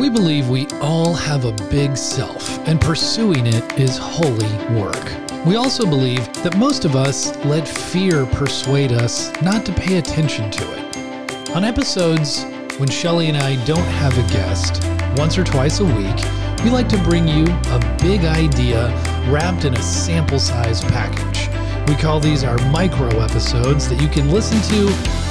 We 0.00 0.08
believe 0.08 0.48
we 0.48 0.66
all 0.80 1.12
have 1.12 1.44
a 1.44 1.52
big 1.68 1.94
self, 1.94 2.58
and 2.66 2.80
pursuing 2.80 3.46
it 3.46 3.78
is 3.78 3.98
holy 3.98 4.48
work. 4.74 5.12
We 5.44 5.56
also 5.56 5.84
believe 5.84 6.26
that 6.42 6.56
most 6.56 6.86
of 6.86 6.96
us 6.96 7.36
let 7.44 7.68
fear 7.68 8.24
persuade 8.24 8.92
us 8.92 9.30
not 9.42 9.66
to 9.66 9.74
pay 9.74 9.98
attention 9.98 10.50
to 10.52 10.64
it. 10.72 11.50
On 11.54 11.64
episodes 11.64 12.44
when 12.78 12.88
Shelly 12.88 13.28
and 13.28 13.36
I 13.36 13.62
don't 13.66 13.84
have 14.00 14.16
a 14.16 14.32
guest, 14.32 14.82
once 15.18 15.36
or 15.36 15.44
twice 15.44 15.80
a 15.80 15.84
week, 15.84 16.16
we 16.64 16.70
like 16.70 16.88
to 16.88 16.98
bring 17.02 17.28
you 17.28 17.44
a 17.44 17.98
big 18.00 18.24
idea 18.24 18.88
wrapped 19.28 19.66
in 19.66 19.74
a 19.74 19.82
sample 19.82 20.38
size 20.38 20.80
package. 20.80 21.50
We 21.90 21.94
call 21.94 22.20
these 22.20 22.42
our 22.42 22.56
micro 22.70 23.10
episodes 23.20 23.86
that 23.90 24.00
you 24.00 24.08
can 24.08 24.30
listen 24.30 24.62
to 24.62 24.86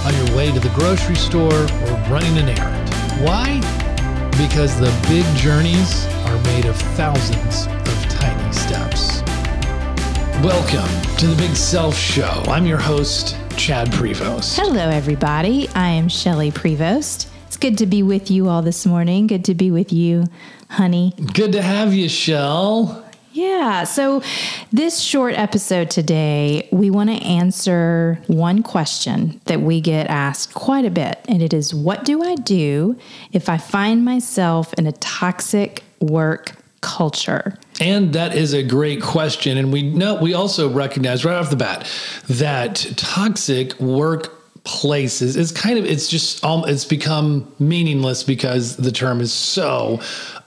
on 0.05 0.13
your 0.13 0.37
way 0.37 0.51
to 0.51 0.59
the 0.59 0.71
grocery 0.75 1.15
store 1.15 1.59
or 1.59 1.91
running 2.07 2.37
an 2.37 2.49
errand. 2.49 2.89
Why? 3.25 3.78
Because 4.39 4.79
the 4.79 4.89
big 5.09 5.25
journeys 5.35 6.05
are 6.25 6.41
made 6.43 6.63
of 6.63 6.77
thousands 6.95 7.67
of 7.67 8.09
tiny 8.09 8.53
steps. 8.53 9.21
Welcome 10.41 11.17
to 11.17 11.27
the 11.27 11.35
Big 11.37 11.57
Self 11.57 11.93
Show. 11.93 12.43
I'm 12.47 12.65
your 12.65 12.77
host, 12.77 13.35
Chad 13.57 13.89
Prevost. 13.89 14.55
Hello, 14.55 14.87
everybody. 14.89 15.67
I 15.75 15.89
am 15.89 16.07
Shelly 16.07 16.51
Prevost. 16.51 17.27
It's 17.47 17.57
good 17.57 17.77
to 17.79 17.85
be 17.85 18.01
with 18.01 18.31
you 18.31 18.47
all 18.47 18.61
this 18.61 18.85
morning. 18.85 19.27
Good 19.27 19.43
to 19.43 19.53
be 19.53 19.71
with 19.71 19.91
you, 19.91 20.23
honey. 20.69 21.13
Good 21.33 21.51
to 21.51 21.61
have 21.61 21.93
you, 21.93 22.07
Shell. 22.07 23.08
Yeah. 23.31 23.83
So, 23.83 24.23
this 24.71 24.99
short 24.99 25.35
episode 25.35 25.91
today, 25.91 26.67
we 26.71 26.89
want 26.89 27.09
to 27.09 27.15
answer 27.15 28.19
one 28.27 28.63
question 28.63 29.39
that 29.45 29.61
we 29.61 29.81
get 29.81 30.07
asked 30.07 30.53
quite 30.53 30.85
a 30.85 30.89
bit. 30.89 31.19
And 31.27 31.41
it 31.41 31.53
is 31.53 31.73
What 31.73 32.05
do 32.05 32.23
I 32.23 32.35
do 32.35 32.97
if 33.31 33.47
I 33.47 33.57
find 33.57 34.03
myself 34.03 34.73
in 34.73 34.87
a 34.87 34.91
toxic 34.93 35.83
work 35.99 36.53
culture? 36.81 37.57
And 37.79 38.13
that 38.13 38.35
is 38.35 38.53
a 38.53 38.63
great 38.63 39.01
question. 39.01 39.57
And 39.57 39.71
we 39.71 39.83
know 39.83 40.15
we 40.15 40.33
also 40.33 40.69
recognize 40.69 41.23
right 41.23 41.35
off 41.35 41.49
the 41.49 41.55
bat 41.55 41.89
that 42.27 42.93
toxic 42.97 43.79
work 43.79 44.35
places 44.65 45.35
is 45.35 45.51
kind 45.51 45.79
of 45.79 45.85
it's 45.85 46.07
just 46.07 46.43
um, 46.43 46.63
it's 46.67 46.85
become 46.85 47.51
meaningless 47.59 48.23
because 48.23 48.75
the 48.77 48.91
term 48.91 49.21
is 49.21 49.33
so 49.33 49.99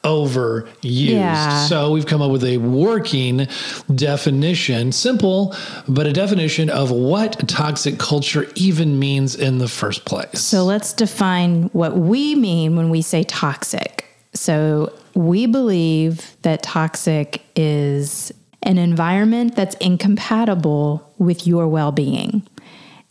overused. 0.04 0.68
Yeah. 0.82 1.66
So 1.66 1.92
we've 1.92 2.06
come 2.06 2.20
up 2.22 2.30
with 2.30 2.44
a 2.44 2.58
working 2.58 3.46
definition, 3.94 4.92
simple, 4.92 5.54
but 5.88 6.06
a 6.06 6.12
definition 6.12 6.70
of 6.70 6.90
what 6.90 7.48
toxic 7.48 7.98
culture 7.98 8.46
even 8.56 8.98
means 8.98 9.36
in 9.36 9.58
the 9.58 9.68
first 9.68 10.04
place. 10.04 10.40
So, 10.40 10.64
let's 10.64 10.92
define 10.92 11.64
what 11.72 11.96
we 11.96 12.34
mean 12.34 12.76
when 12.76 12.90
we 12.90 13.02
say 13.02 13.22
toxic. 13.22 14.06
So, 14.34 14.92
we 15.14 15.46
believe 15.46 16.36
that 16.42 16.62
toxic 16.62 17.42
is 17.54 18.32
an 18.62 18.78
environment 18.78 19.54
that's 19.56 19.74
incompatible 19.76 21.08
with 21.18 21.46
your 21.46 21.68
well 21.68 21.92
being. 21.92 22.42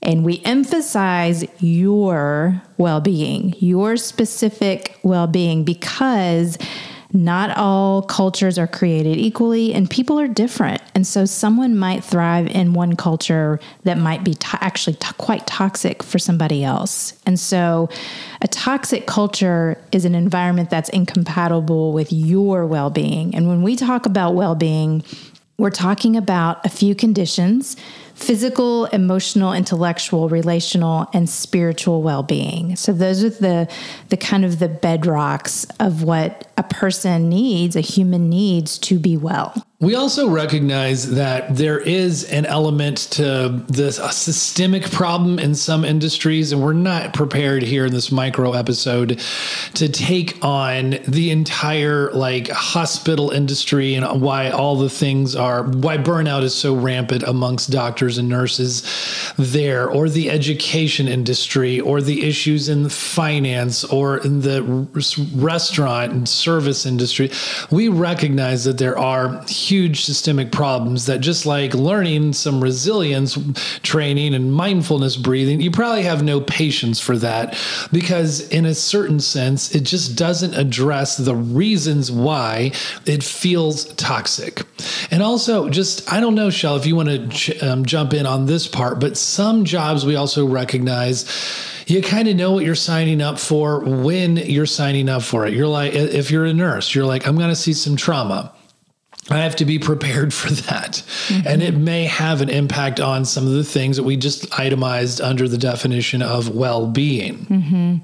And 0.04 0.26
we 0.26 0.42
emphasize 0.46 1.46
your 1.60 2.62
well 2.78 3.02
being, 3.02 3.54
your 3.60 3.98
specific 3.98 4.98
well 5.04 5.28
being, 5.28 5.64
because 5.64 6.58
not 7.14 7.56
all 7.58 8.02
cultures 8.04 8.58
are 8.58 8.68
created 8.68 9.18
equally 9.18 9.74
and 9.74 9.90
people 9.90 10.20
are 10.20 10.28
different. 10.28 10.82
And 10.96 11.06
so 11.06 11.26
someone 11.26 11.78
might 11.78 12.04
thrive 12.04 12.48
in 12.48 12.74
one 12.74 12.96
culture 12.96 13.60
that 13.84 13.98
might 13.98 14.24
be 14.24 14.34
to- 14.34 14.64
actually 14.64 14.96
to- 14.96 15.14
quite 15.16 15.46
toxic 15.46 16.04
for 16.04 16.20
somebody 16.20 16.64
else. 16.64 17.14
And 17.26 17.40
so 17.40 17.90
a 18.42 18.48
toxic 18.48 19.08
culture 19.08 19.78
is 19.92 20.06
an 20.06 20.16
environment 20.16 20.70
that's 20.70 20.90
incompatible 20.90 21.92
with 21.92 22.14
your 22.14 22.66
well 22.66 22.90
being. 22.90 23.36
And 23.36 23.48
when 23.48 23.62
we 23.62 23.76
talk 23.76 24.06
about 24.06 24.34
well 24.34 24.56
being, 24.56 25.04
we're 25.58 25.70
talking 25.70 26.16
about 26.16 26.66
a 26.66 26.70
few 26.70 26.96
conditions 26.96 27.76
physical, 28.22 28.86
emotional, 28.86 29.54
intellectual, 29.54 30.30
relational, 30.30 31.08
and 31.14 31.30
spiritual 31.30 32.02
well-being. 32.02 32.76
So 32.76 32.94
those 32.94 33.24
are 33.24 33.30
the 33.30 33.70
the 34.10 34.18
kind 34.18 34.46
of 34.46 34.60
the 34.60 34.70
bedrocks 34.70 35.70
of 35.80 36.04
what 36.04 36.52
a 36.58 36.64
person 36.64 37.30
needs, 37.30 37.76
a 37.76 37.82
human 37.82 38.30
needs 38.30 38.78
to 38.80 39.00
be 39.00 39.18
well. 39.18 39.54
We 39.82 39.96
also 39.96 40.30
recognize 40.30 41.16
that 41.16 41.56
there 41.56 41.80
is 41.80 42.24
an 42.26 42.46
element 42.46 42.98
to 43.14 43.64
this 43.68 43.96
systemic 44.16 44.84
problem 44.92 45.40
in 45.40 45.56
some 45.56 45.84
industries, 45.84 46.52
and 46.52 46.62
we're 46.62 46.74
not 46.74 47.16
prepared 47.16 47.64
here 47.64 47.88
in 47.88 47.92
this 47.92 48.12
micro 48.12 48.54
episode 48.54 49.20
to 49.74 49.90
take 49.90 50.38
on 50.46 51.00
the 51.08 51.32
entire 51.32 52.12
like 52.12 52.50
hospital 52.50 53.32
industry 53.32 53.96
and 53.96 54.22
why 54.22 54.52
all 54.52 54.76
the 54.76 54.90
things 54.90 55.36
are 55.36 55.64
why 55.64 55.98
burnout 55.98 56.44
is 56.44 56.54
so 56.54 56.76
rampant 56.76 57.24
amongst 57.24 57.72
doctors 57.72 58.11
and 58.18 58.30
nurses 58.30 58.84
there, 59.38 59.90
or 59.90 60.10
the 60.10 60.30
education 60.30 61.08
industry, 61.08 61.80
or 61.80 62.02
the 62.02 62.28
issues 62.28 62.70
in 62.70 62.84
the 62.84 62.90
finance 62.90 63.84
or 63.86 64.18
in 64.18 64.42
the 64.42 64.62
restaurant 65.36 66.12
and 66.12 66.28
service 66.28 66.86
industry. 66.86 67.30
We 67.70 67.88
recognize 67.88 68.64
that 68.66 68.78
there 68.78 68.98
are 68.98 69.44
huge 69.48 70.04
systemic 70.04 70.52
problems 70.52 71.06
that 71.06 71.20
just 71.20 71.46
like 71.46 71.74
learning 71.74 72.34
some 72.34 72.62
resilience 72.62 73.38
training 73.84 74.34
and 74.34 74.54
mindfulness 74.54 75.18
breathing, 75.18 75.62
you 75.62 75.72
probably 75.72 76.04
have 76.04 76.24
no 76.24 76.42
patience 76.42 77.00
for 77.00 77.18
that 77.18 77.58
because 77.92 78.48
in 78.50 78.66
a 78.66 78.74
certain 78.74 79.20
sense, 79.20 79.74
it 79.76 79.84
just 79.84 80.18
doesn't 80.18 80.56
address 80.56 81.18
the 81.18 81.36
reasons 81.36 82.12
why 82.12 82.72
it 83.06 83.24
feels 83.24 83.86
toxic. 83.96 84.62
And 85.12 85.22
also 85.22 85.70
just, 85.70 86.12
I 86.12 86.20
don't 86.20 86.36
know, 86.36 86.50
Shell, 86.50 86.78
if 86.78 86.86
you 86.86 86.96
want 86.96 87.10
to 87.10 87.28
ch- 87.30 87.64
um, 87.64 87.86
jump 87.86 88.01
in 88.14 88.26
on 88.26 88.46
this 88.46 88.68
part, 88.68 89.00
but 89.00 89.18
some 89.18 89.66
jobs 89.66 90.06
we 90.06 90.16
also 90.16 90.46
recognize 90.46 91.26
you 91.88 92.02
kind 92.02 92.28
of 92.28 92.36
know 92.36 92.52
what 92.52 92.64
you're 92.64 92.76
signing 92.76 93.22
up 93.22 93.40
for 93.40 93.80
when 93.82 94.38
you're 94.38 94.66
signing 94.66 95.10
up 95.10 95.24
for 95.24 95.46
it. 95.46 95.54
You're 95.54 95.68
like, 95.68 95.94
if 95.94 96.32
you're 96.32 96.46
a 96.46 96.54
nurse, 96.54 96.96
you're 96.96 97.06
like, 97.06 97.28
I'm 97.28 97.36
going 97.36 97.50
to 97.50 97.56
see 97.56 97.74
some 97.74 97.96
trauma. 97.96 98.54
I 99.30 99.38
have 99.38 99.56
to 99.58 99.66
be 99.66 99.78
prepared 99.78 100.34
for 100.34 100.52
that. 100.52 101.04
Mm-hmm. 101.28 101.48
And 101.48 101.62
it 101.62 101.76
may 101.76 102.06
have 102.06 102.42
an 102.42 102.50
impact 102.50 103.00
on 103.00 103.24
some 103.24 103.46
of 103.46 103.54
the 103.54 103.64
things 103.64 103.98
that 103.98 104.04
we 104.04 104.18
just 104.18 104.60
itemized 104.60 105.22
under 105.22 105.48
the 105.48 105.60
definition 105.60 106.22
of 106.22 106.56
well 106.56 106.88
being. 106.88 107.46
Mm-hmm. 107.46 107.98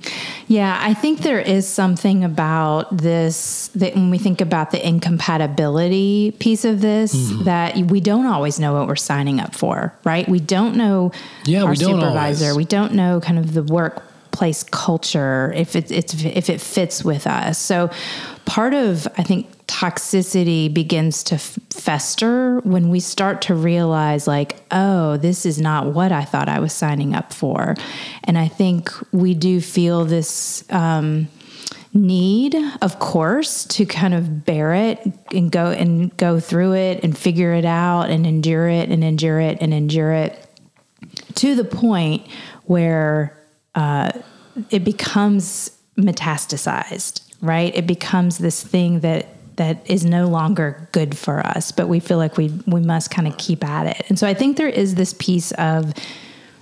Yeah, 0.48 0.78
I 0.80 0.94
think 0.94 1.20
there 1.20 1.40
is 1.40 1.68
something 1.68 2.24
about 2.24 2.96
this 2.96 3.70
that 3.70 3.96
when 3.96 4.12
we 4.12 4.20
think 4.20 4.42
about 4.42 4.72
the 4.72 4.88
incompatibility 4.88 6.32
piece 6.40 6.64
of 6.64 6.82
this, 6.82 7.16
mm-hmm. 7.16 7.46
that 7.46 7.76
we 7.78 8.00
don't 8.00 8.28
always 8.28 8.60
know 8.60 8.74
what 8.74 8.88
we're 8.88 8.96
signing 8.96 9.40
up 9.40 9.56
for, 9.56 9.94
right? 10.04 10.30
We 10.30 10.40
don't 10.40 10.76
know 10.76 11.12
yeah, 11.46 11.64
our 11.64 11.72
we 11.72 11.78
don't 11.78 12.00
supervisor, 12.00 12.46
always. 12.46 12.58
we 12.58 12.66
don't 12.66 12.94
know 12.94 13.20
kind 13.22 13.40
of 13.40 13.54
the 13.54 13.64
workplace 13.64 14.64
culture 14.64 15.52
if 15.56 15.76
it, 15.76 15.92
it's 15.92 16.14
if 16.24 16.50
it 16.52 16.62
fits 16.62 17.04
with 17.04 17.26
us. 17.26 17.58
So 17.58 17.90
part 18.46 18.76
of 18.76 19.08
I 19.18 19.24
think 19.24 19.48
toxicity 19.68 20.74
begins 20.74 21.24
to 21.24 21.36
f- 21.36 21.60
fester 21.70 22.60
when 22.62 22.90
we 22.90 23.00
start 23.00 23.42
to 23.42 23.54
realize 23.54 24.26
like 24.26 24.56
oh 24.72 25.18
this 25.18 25.46
is 25.46 25.60
not 25.60 25.88
what 25.88 26.12
i 26.12 26.24
thought 26.24 26.48
i 26.48 26.60
was 26.60 26.74
signing 26.74 27.14
up 27.14 27.34
for. 27.34 27.76
And 28.24 28.38
i 28.38 28.48
think 28.48 28.90
we 29.12 29.34
do 29.34 29.60
feel 29.62 30.06
this 30.06 30.64
um, 30.72 31.28
need 31.94 32.56
of 32.82 33.00
course 33.00 33.66
to 33.66 33.86
kind 33.86 34.14
of 34.14 34.46
bear 34.46 34.74
it 34.74 35.06
and 35.32 35.52
go 35.52 35.68
and 35.72 36.16
go 36.18 36.40
through 36.40 36.74
it 36.74 37.04
and 37.04 37.18
figure 37.18 37.54
it 37.54 37.66
out 37.66 38.10
and 38.10 38.26
endure 38.26 38.68
it 38.68 38.90
and 38.90 39.04
endure 39.04 39.40
it 39.40 39.58
and 39.60 39.74
endure 39.74 40.14
it 40.14 40.50
to 41.36 41.56
the 41.56 41.64
point 41.64 42.26
where 42.66 43.38
uh, 43.76 44.12
it 44.70 44.84
becomes 44.84 45.72
metastasized 45.98 47.22
right? 47.42 47.76
It 47.76 47.88
becomes 47.88 48.38
this 48.38 48.64
thing 48.64 49.02
that 49.02 49.28
that 49.58 49.90
is 49.90 50.06
no 50.06 50.28
longer 50.28 50.88
good 50.92 51.18
for 51.18 51.40
us, 51.40 51.72
but 51.72 51.88
we 51.88 52.00
feel 52.00 52.18
like 52.18 52.38
we 52.38 52.50
we 52.66 52.80
must 52.80 53.12
kind 53.12 53.28
of 53.28 53.38
keep 53.38 53.64
at 53.64 53.88
it. 53.88 54.06
And 54.10 54.18
so 54.18 54.28
I 54.28 54.34
think 54.34 54.58
there 54.58 54.70
is 54.70 54.96
this 54.96 55.14
piece 55.14 55.52
of 55.54 55.94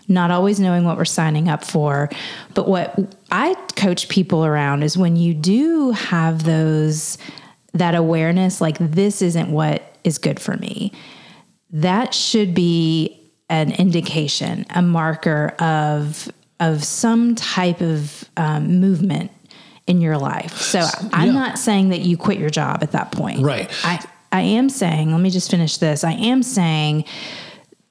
not 0.07 0.31
always 0.31 0.59
knowing 0.59 0.83
what 0.83 0.97
we're 0.97 1.05
signing 1.05 1.49
up 1.49 1.63
for, 1.63 2.09
but 2.53 2.67
what 2.67 3.15
I 3.31 3.55
coach 3.75 4.07
people 4.07 4.45
around 4.45 4.83
is 4.83 4.97
when 4.97 5.15
you 5.15 5.33
do 5.33 5.91
have 5.91 6.43
those 6.43 7.17
that 7.73 7.95
awareness 7.95 8.61
like 8.61 8.77
this 8.79 9.21
isn't 9.21 9.51
what 9.51 9.83
is 10.03 10.17
good 10.17 10.39
for 10.39 10.55
me. 10.57 10.93
That 11.71 12.13
should 12.13 12.53
be 12.53 13.19
an 13.49 13.71
indication, 13.73 14.65
a 14.69 14.81
marker 14.81 15.53
of 15.59 16.31
of 16.61 16.83
some 16.83 17.35
type 17.35 17.81
of 17.81 18.23
um, 18.37 18.79
movement 18.79 19.31
in 19.87 20.01
your 20.01 20.17
life. 20.17 20.57
So 20.57 20.85
I'm 21.13 21.27
Yeah. 21.27 21.33
not 21.33 21.59
saying 21.59 21.89
that 21.89 22.01
you 22.01 22.17
quit 22.17 22.39
your 22.39 22.49
job 22.49 22.79
at 22.81 22.91
that 22.93 23.11
point. 23.11 23.41
Right. 23.41 23.69
I, 23.83 24.03
I 24.31 24.41
am 24.41 24.69
saying, 24.69 25.11
let 25.11 25.21
me 25.21 25.29
just 25.29 25.49
finish 25.51 25.77
this. 25.77 26.03
I 26.03 26.13
am 26.13 26.41
saying 26.43 27.05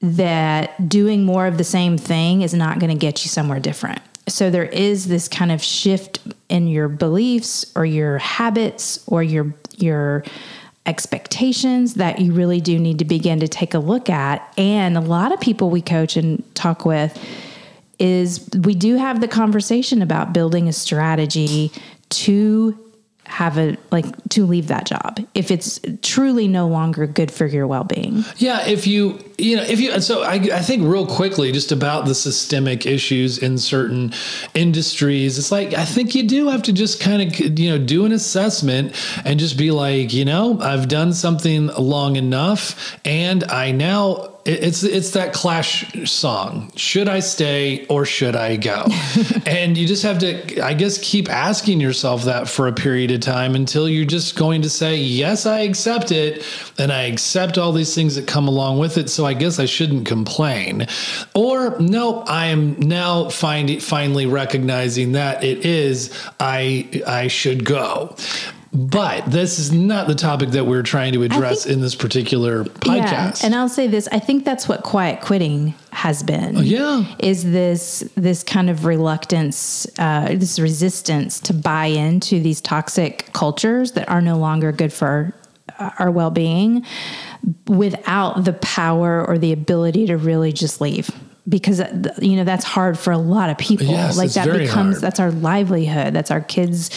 that 0.01 0.89
doing 0.89 1.23
more 1.23 1.47
of 1.47 1.57
the 1.57 1.63
same 1.63 1.97
thing 1.97 2.41
is 2.41 2.53
not 2.53 2.79
going 2.79 2.91
to 2.91 2.99
get 2.99 3.23
you 3.23 3.29
somewhere 3.29 3.59
different. 3.59 3.99
So 4.27 4.49
there 4.49 4.65
is 4.65 5.07
this 5.07 5.27
kind 5.27 5.51
of 5.51 5.63
shift 5.63 6.19
in 6.49 6.67
your 6.67 6.87
beliefs 6.87 7.65
or 7.75 7.85
your 7.85 8.17
habits 8.17 9.03
or 9.07 9.23
your 9.23 9.53
your 9.77 10.23
expectations 10.85 11.95
that 11.95 12.19
you 12.19 12.31
really 12.31 12.61
do 12.61 12.77
need 12.79 12.99
to 12.99 13.05
begin 13.05 13.39
to 13.39 13.47
take 13.47 13.73
a 13.73 13.79
look 13.79 14.09
at. 14.09 14.41
And 14.57 14.97
a 14.97 15.01
lot 15.01 15.31
of 15.33 15.39
people 15.39 15.69
we 15.69 15.81
coach 15.81 16.15
and 16.15 16.43
talk 16.55 16.85
with 16.85 17.17
is 17.99 18.47
we 18.63 18.75
do 18.75 18.95
have 18.95 19.21
the 19.21 19.27
conversation 19.27 20.01
about 20.01 20.33
building 20.33 20.67
a 20.67 20.73
strategy 20.73 21.71
to 22.09 22.77
have 23.25 23.57
a 23.57 23.75
like 23.91 24.05
to 24.29 24.45
leave 24.45 24.67
that 24.67 24.85
job 24.85 25.19
if 25.33 25.49
it's 25.49 25.79
truly 26.03 26.47
no 26.47 26.67
longer 26.67 27.07
good 27.07 27.31
for 27.31 27.47
your 27.47 27.65
well-being. 27.65 28.23
Yeah 28.37 28.67
if 28.67 28.85
you 28.85 29.19
you 29.39 29.55
know 29.55 29.63
if 29.63 29.79
you 29.79 29.91
and 29.91 30.03
so 30.03 30.21
I, 30.21 30.33
I 30.33 30.61
think 30.61 30.83
real 30.83 31.07
quickly 31.07 31.51
just 31.51 31.71
about 31.71 32.05
the 32.05 32.13
systemic 32.13 32.85
issues 32.85 33.39
in 33.39 33.57
certain 33.57 34.13
industries 34.53 35.37
it's 35.37 35.51
like 35.51 35.73
i 35.73 35.83
think 35.83 36.15
you 36.15 36.25
do 36.27 36.47
have 36.47 36.61
to 36.63 36.73
just 36.73 37.01
kind 37.01 37.21
of 37.21 37.59
you 37.59 37.69
know 37.69 37.83
do 37.83 38.05
an 38.05 38.13
assessment 38.13 38.95
and 39.25 39.39
just 39.39 39.57
be 39.57 39.71
like 39.71 40.13
you 40.13 40.23
know 40.23 40.57
i've 40.61 40.87
done 40.87 41.11
something 41.11 41.67
long 41.67 42.15
enough 42.15 42.97
and 43.03 43.43
i 43.45 43.71
now 43.71 44.34
it's 44.45 44.83
it's 44.83 45.11
that 45.11 45.33
clash 45.33 45.91
song 46.07 46.71
should 46.75 47.07
i 47.07 47.19
stay 47.19 47.83
or 47.87 48.05
should 48.05 48.35
i 48.35 48.55
go? 48.55 48.85
And 49.47 49.77
you 49.77 49.87
just 49.87 50.03
have 50.03 50.19
to 50.19 50.61
i 50.61 50.73
guess 50.73 50.99
keep 50.99 51.29
asking 51.29 51.81
yourself 51.81 52.23
that 52.25 52.47
for 52.47 52.67
a 52.67 52.73
period 52.73 53.11
of 53.11 53.21
time 53.21 53.55
until 53.55 53.89
you're 53.89 54.05
just 54.05 54.35
going 54.35 54.61
to 54.61 54.69
say 54.69 54.97
yes 54.97 55.45
i 55.47 55.59
accept 55.61 56.11
it 56.11 56.45
and 56.77 56.91
i 56.91 57.03
accept 57.03 57.57
all 57.57 57.71
these 57.71 57.95
things 57.95 58.15
that 58.15 58.27
come 58.27 58.47
along 58.47 58.77
with 58.77 58.97
it 58.97 59.09
so 59.09 59.25
i 59.25 59.33
guess 59.33 59.59
i 59.59 59.65
shouldn't 59.65 60.07
complain. 60.07 60.85
Or 61.33 61.79
no 61.79 62.21
i 62.21 62.47
am 62.47 62.79
now 62.79 63.29
find, 63.29 63.81
finally 63.81 64.27
recognizing 64.27 65.13
that 65.13 65.43
it 65.43 65.65
is 65.65 66.15
i 66.39 67.03
i 67.07 67.27
should 67.27 67.65
go 67.65 68.15
but 68.75 69.25
this 69.25 69.57
is 69.57 69.71
not 69.71 70.07
the 70.07 70.15
topic 70.15 70.49
that 70.49 70.65
we're 70.65 70.83
trying 70.83 71.13
to 71.13 71.23
address 71.23 71.63
think, 71.63 71.75
in 71.75 71.81
this 71.81 71.95
particular 71.95 72.65
podcast. 72.65 73.39
Yeah, 73.41 73.45
and 73.45 73.55
I'll 73.55 73.69
say 73.69 73.87
this: 73.87 74.09
I 74.11 74.19
think 74.19 74.43
that's 74.43 74.67
what 74.67 74.83
quiet 74.83 75.21
quitting 75.21 75.73
has 75.91 76.23
been. 76.23 76.57
Oh, 76.57 76.61
yeah, 76.61 77.05
is 77.19 77.49
this 77.49 78.03
this 78.15 78.43
kind 78.43 78.69
of 78.69 78.83
reluctance, 78.83 79.87
uh, 79.97 80.27
this 80.35 80.59
resistance 80.59 81.39
to 81.41 81.53
buy 81.53 81.85
into 81.85 82.41
these 82.41 82.59
toxic 82.59 83.31
cultures 83.31 83.93
that 83.93 84.09
are 84.09 84.21
no 84.21 84.37
longer 84.37 84.73
good 84.73 84.91
for 84.91 85.33
our, 85.79 85.95
our 85.99 86.11
well 86.11 86.31
being, 86.31 86.85
without 87.67 88.43
the 88.43 88.53
power 88.53 89.25
or 89.25 89.37
the 89.37 89.53
ability 89.53 90.07
to 90.07 90.17
really 90.17 90.51
just 90.51 90.81
leave 90.81 91.09
because 91.47 91.81
you 92.21 92.35
know 92.35 92.43
that's 92.43 92.65
hard 92.65 92.99
for 92.99 93.11
a 93.11 93.17
lot 93.17 93.49
of 93.49 93.57
people. 93.57 93.87
Yes, 93.87 94.17
like 94.17 94.33
that 94.33 94.51
becomes 94.51 94.95
hard. 94.95 95.01
that's 95.01 95.21
our 95.21 95.31
livelihood. 95.31 96.13
That's 96.13 96.29
our 96.29 96.41
kids 96.41 96.89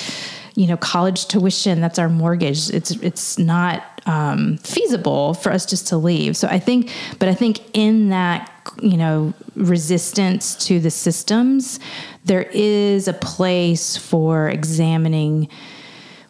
you 0.59 0.67
know 0.67 0.77
college 0.77 1.29
tuition 1.29 1.81
that's 1.81 2.01
our 2.01 2.09
mortgage. 2.09 2.69
It's 2.71 2.91
it's 2.91 3.39
not 3.39 3.85
um, 4.07 4.59
feasible 4.59 5.35
for 5.35 5.53
us 5.53 5.65
just 5.65 5.87
to 5.89 5.97
leave. 5.97 6.37
So 6.37 6.49
i 6.49 6.59
think 6.59 6.91
but 7.21 7.29
i 7.29 7.35
think 7.35 7.61
in 7.77 8.09
that 8.09 8.51
you 8.83 8.97
know 8.97 9.33
resistance 9.55 10.55
to 10.67 10.81
the 10.81 10.91
systems 10.91 11.81
there 12.25 12.43
is 12.53 13.09
a 13.09 13.13
place 13.13 13.97
for 13.97 14.49
examining 14.49 15.49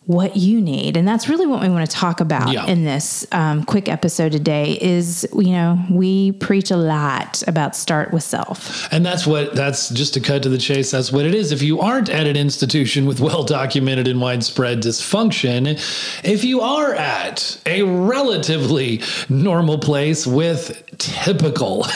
what 0.08 0.36
you 0.36 0.60
need. 0.60 0.96
And 0.96 1.06
that's 1.06 1.28
really 1.28 1.46
what 1.46 1.60
we 1.60 1.68
want 1.68 1.88
to 1.88 1.94
talk 1.94 2.20
about 2.20 2.50
yeah. 2.50 2.66
in 2.66 2.82
this 2.82 3.26
um, 3.30 3.62
quick 3.64 3.88
episode 3.88 4.32
today 4.32 4.78
is 4.80 5.28
you 5.34 5.52
know 5.52 5.78
we 5.90 6.32
preach 6.32 6.70
a 6.70 6.76
lot 6.76 7.42
about 7.46 7.76
start 7.76 8.12
with 8.12 8.22
self. 8.22 8.90
And 8.92 9.04
that's 9.04 9.26
what 9.26 9.54
that's 9.54 9.90
just 9.90 10.14
to 10.14 10.20
cut 10.20 10.42
to 10.44 10.48
the 10.48 10.58
chase 10.58 10.90
that's 10.90 11.12
what 11.12 11.26
it 11.26 11.34
is. 11.34 11.52
If 11.52 11.62
you 11.62 11.80
aren't 11.80 12.08
at 12.08 12.26
an 12.26 12.36
institution 12.36 13.04
with 13.06 13.20
well 13.20 13.44
documented 13.44 14.08
and 14.08 14.20
widespread 14.20 14.82
dysfunction 14.82 15.76
if 16.24 16.42
you 16.42 16.62
are 16.62 16.94
at 16.94 17.60
a 17.66 17.82
relatively 17.82 19.02
normal 19.28 19.78
place 19.78 20.26
with 20.26 20.84
typical 20.96 21.82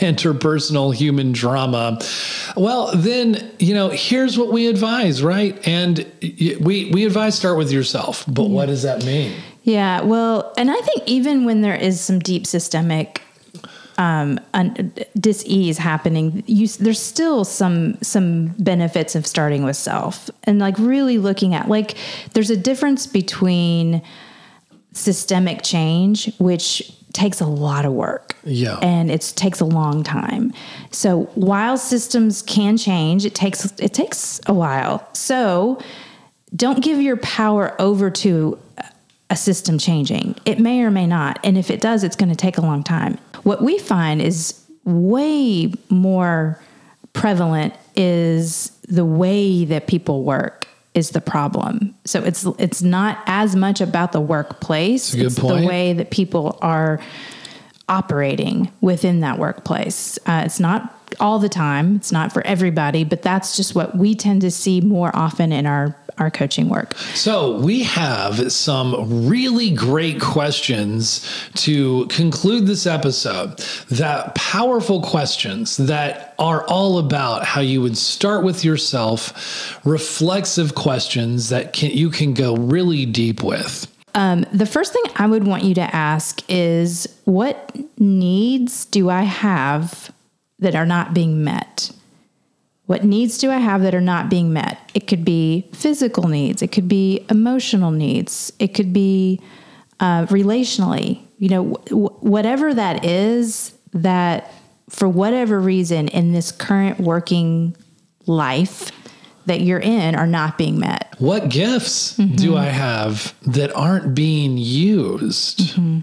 interpersonal 0.00 0.94
human 0.94 1.32
drama 1.32 1.98
well 2.56 2.92
then 2.94 3.50
you 3.58 3.74
know 3.74 3.88
here's 3.88 4.38
what 4.38 4.52
we 4.52 4.68
advise 4.68 5.22
right? 5.22 5.66
And 5.66 6.06
we 6.20 6.90
we 6.92 7.04
advise 7.04 7.34
start 7.34 7.55
start 7.56 7.64
with 7.64 7.72
yourself. 7.72 8.24
But 8.26 8.44
mm-hmm. 8.44 8.54
what 8.54 8.66
does 8.66 8.82
that 8.82 9.04
mean? 9.04 9.32
Yeah, 9.62 10.02
well, 10.02 10.52
and 10.56 10.70
I 10.70 10.80
think 10.80 11.02
even 11.06 11.44
when 11.44 11.62
there 11.62 11.74
is 11.74 12.00
some 12.00 12.18
deep 12.18 12.46
systemic 12.46 13.22
um, 13.98 14.38
un- 14.54 14.92
dis-ease 15.18 15.78
happening, 15.78 16.44
you, 16.46 16.68
there's 16.68 17.00
still 17.00 17.44
some 17.44 17.96
some 18.02 18.48
benefits 18.58 19.14
of 19.16 19.26
starting 19.26 19.64
with 19.64 19.76
self 19.76 20.30
and 20.44 20.58
like 20.58 20.78
really 20.78 21.18
looking 21.18 21.54
at 21.54 21.68
like 21.68 21.96
there's 22.34 22.50
a 22.50 22.56
difference 22.56 23.06
between 23.06 24.02
systemic 24.92 25.62
change, 25.62 26.30
which 26.38 26.92
takes 27.12 27.40
a 27.40 27.46
lot 27.46 27.86
of 27.86 27.92
work. 27.92 28.36
Yeah. 28.44 28.78
And 28.82 29.10
it 29.10 29.32
takes 29.36 29.60
a 29.60 29.64
long 29.64 30.04
time. 30.04 30.52
So 30.90 31.24
while 31.34 31.78
systems 31.78 32.42
can 32.42 32.76
change, 32.76 33.24
it 33.24 33.34
takes 33.34 33.64
it 33.80 33.94
takes 33.94 34.40
a 34.46 34.52
while. 34.52 35.08
So 35.14 35.78
don't 36.56 36.82
give 36.82 37.00
your 37.00 37.16
power 37.18 37.80
over 37.80 38.10
to 38.10 38.58
a 39.30 39.36
system 39.36 39.78
changing. 39.78 40.36
It 40.44 40.58
may 40.58 40.82
or 40.82 40.90
may 40.90 41.06
not. 41.06 41.38
And 41.44 41.58
if 41.58 41.70
it 41.70 41.80
does, 41.80 42.04
it's 42.04 42.16
going 42.16 42.28
to 42.28 42.36
take 42.36 42.58
a 42.58 42.60
long 42.60 42.82
time. 42.82 43.18
What 43.42 43.62
we 43.62 43.78
find 43.78 44.22
is 44.22 44.60
way 44.84 45.72
more 45.88 46.60
prevalent 47.12 47.74
is 47.96 48.70
the 48.88 49.04
way 49.04 49.64
that 49.64 49.86
people 49.86 50.22
work 50.22 50.68
is 50.94 51.10
the 51.10 51.20
problem. 51.20 51.94
So 52.04 52.22
it's 52.22 52.46
it's 52.58 52.82
not 52.82 53.18
as 53.26 53.54
much 53.54 53.80
about 53.80 54.12
the 54.12 54.20
workplace. 54.20 55.12
it's 55.12 55.38
point. 55.38 55.60
the 55.60 55.66
way 55.66 55.92
that 55.92 56.10
people 56.10 56.58
are 56.62 57.00
operating 57.88 58.70
within 58.80 59.20
that 59.20 59.38
workplace. 59.38 60.18
Uh, 60.26 60.42
it's 60.46 60.58
not 60.58 60.92
all 61.20 61.38
the 61.38 61.48
time. 61.48 61.96
It's 61.96 62.12
not 62.12 62.32
for 62.32 62.44
everybody, 62.46 63.04
but 63.04 63.22
that's 63.22 63.56
just 63.56 63.74
what 63.74 63.96
we 63.96 64.14
tend 64.14 64.40
to 64.40 64.50
see 64.50 64.80
more 64.80 65.14
often 65.14 65.52
in 65.52 65.66
our 65.66 65.94
our 66.18 66.30
coaching 66.30 66.68
work. 66.68 66.94
So, 67.14 67.58
we 67.58 67.82
have 67.84 68.50
some 68.52 69.28
really 69.28 69.70
great 69.70 70.20
questions 70.20 71.26
to 71.54 72.06
conclude 72.06 72.66
this 72.66 72.86
episode. 72.86 73.58
That 73.90 74.34
powerful 74.34 75.02
questions 75.02 75.76
that 75.76 76.34
are 76.38 76.64
all 76.64 76.98
about 76.98 77.44
how 77.44 77.60
you 77.60 77.82
would 77.82 77.96
start 77.96 78.44
with 78.44 78.64
yourself, 78.64 79.84
reflexive 79.84 80.74
questions 80.74 81.48
that 81.48 81.72
can 81.72 81.90
you 81.90 82.10
can 82.10 82.34
go 82.34 82.56
really 82.56 83.06
deep 83.06 83.42
with. 83.42 83.92
Um, 84.14 84.46
the 84.50 84.66
first 84.66 84.94
thing 84.94 85.02
I 85.16 85.26
would 85.26 85.46
want 85.46 85.62
you 85.62 85.74
to 85.74 85.94
ask 85.94 86.42
is 86.48 87.06
what 87.24 87.76
needs 87.98 88.86
do 88.86 89.10
I 89.10 89.22
have 89.22 90.10
that 90.58 90.74
are 90.74 90.86
not 90.86 91.12
being 91.12 91.44
met? 91.44 91.90
What 92.86 93.04
needs 93.04 93.38
do 93.38 93.50
I 93.50 93.58
have 93.58 93.82
that 93.82 93.94
are 93.94 94.00
not 94.00 94.30
being 94.30 94.52
met? 94.52 94.78
It 94.94 95.06
could 95.06 95.24
be 95.24 95.68
physical 95.72 96.28
needs, 96.28 96.62
it 96.62 96.72
could 96.72 96.88
be 96.88 97.24
emotional 97.30 97.90
needs, 97.90 98.52
it 98.58 98.74
could 98.74 98.92
be 98.92 99.40
uh, 100.00 100.26
relationally. 100.26 101.20
You 101.38 101.48
know, 101.48 101.64
w- 101.86 102.08
whatever 102.20 102.72
that 102.72 103.04
is, 103.04 103.74
that 103.92 104.52
for 104.88 105.08
whatever 105.08 105.60
reason 105.60 106.08
in 106.08 106.32
this 106.32 106.52
current 106.52 107.00
working 107.00 107.76
life 108.26 108.90
that 109.46 109.60
you're 109.60 109.80
in 109.80 110.14
are 110.14 110.26
not 110.26 110.58
being 110.58 110.78
met. 110.78 111.14
What 111.18 111.48
gifts 111.48 112.16
mm-hmm. 112.16 112.36
do 112.36 112.56
I 112.56 112.64
have 112.64 113.34
that 113.42 113.74
aren't 113.74 114.14
being 114.14 114.58
used? 114.58 115.76
Mm-hmm. 115.76 116.00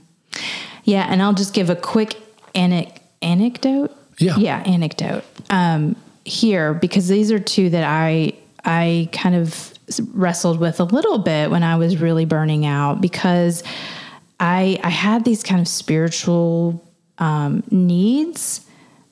Yeah, 0.84 1.06
and 1.10 1.22
I'll 1.22 1.34
just 1.34 1.54
give 1.54 1.70
a 1.70 1.76
quick 1.76 2.16
anecdote. 2.56 3.96
Yeah, 4.20 4.38
yeah, 4.38 4.60
anecdote. 4.66 5.24
Um, 5.50 5.96
here 6.26 6.74
because 6.74 7.08
these 7.08 7.32
are 7.32 7.40
two 7.40 7.70
that 7.70 7.84
I 7.84 8.34
I 8.66 9.10
kind 9.12 9.36
of 9.36 9.74
wrestled 10.14 10.60
with 10.60 10.80
a 10.80 10.86
little 10.86 11.18
bit 11.18 11.52
when 11.52 11.64
I 11.64 11.76
was 11.76 11.98
really 11.98 12.26
burning 12.26 12.66
out 12.66 13.02
because 13.02 13.64
I 14.40 14.80
I 14.84 14.90
had 14.90 15.26
these 15.26 15.44
kind 15.44 15.62
of 15.62 15.68
spiritual 15.68 16.84
um, 17.18 17.64
needs 17.70 18.66